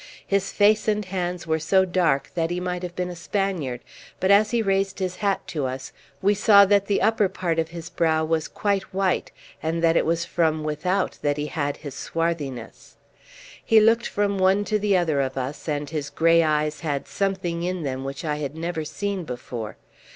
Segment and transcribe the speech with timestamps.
[0.25, 3.81] His face and hands were so dark that he might have been a Spaniard,
[4.19, 5.93] but as he raised his hat to us
[6.23, 10.07] we saw that the upper part of his brow was quite white and that it
[10.07, 12.97] was from without that he had his swarthiness.
[13.63, 17.61] He looked from one to the other of us, and his grey eyes had something
[17.61, 19.77] in them which I had never seen before.